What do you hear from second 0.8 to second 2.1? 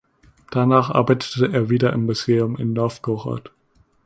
arbeitete er wieder im